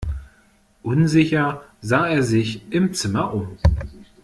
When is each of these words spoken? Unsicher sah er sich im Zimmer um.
Unsicher 0.83 1.61
sah 1.79 2.07
er 2.07 2.23
sich 2.23 2.63
im 2.71 2.91
Zimmer 2.91 3.35
um. 3.35 3.59